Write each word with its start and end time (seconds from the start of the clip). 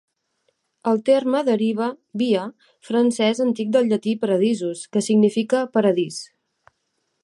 El 0.91 1.01
terme 1.09 1.41
deriva 1.49 1.89
"via" 2.23 2.47
francès 2.89 3.45
antic 3.47 3.71
del 3.77 3.93
llatí 3.93 4.19
"paradisus" 4.25 4.85
que 4.97 5.09
significa 5.11 5.65
"paradís". 5.77 6.23